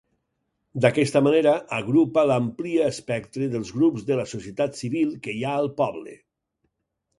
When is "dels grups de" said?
3.53-4.19